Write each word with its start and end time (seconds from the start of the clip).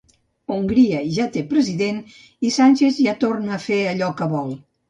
Hongria 0.53 1.01
ja 1.17 1.27
té 1.35 1.43
president 1.51 2.01
i 2.49 2.53
Sánchez 2.57 3.01
ja 3.09 3.17
torna 3.27 3.55
a 3.59 3.63
fer 3.71 3.81
allò 3.95 4.13
que 4.23 4.33
vol. 4.37 4.53